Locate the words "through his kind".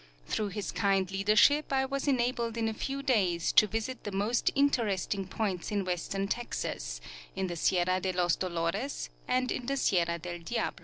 0.25-1.11